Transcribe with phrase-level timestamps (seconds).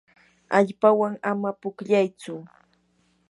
[0.57, 2.35] allpawan ama pukllaychu.